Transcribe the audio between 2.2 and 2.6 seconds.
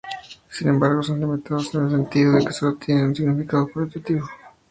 de que